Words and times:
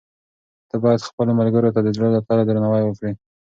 ته 0.69 0.75
باید 0.83 1.07
خپلو 1.09 1.31
ملګرو 1.39 1.73
ته 1.75 1.79
د 1.83 1.87
زړه 1.95 2.07
له 2.15 2.19
تله 2.27 2.43
درناوی 2.45 2.81
وکړې. 2.85 3.11